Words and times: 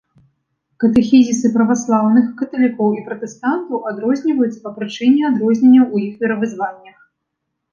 Катэхізісы 0.83 1.51
праваслаўных, 1.57 2.25
каталікоў 2.39 2.89
і 2.99 3.03
пратэстантаў 3.09 3.85
адрозніваюцца 3.93 4.59
па 4.65 4.71
прычыне 4.79 5.21
адрозненняў 5.31 5.85
у 5.99 6.03
іх 6.07 6.13
веравызнаннях. 6.25 6.97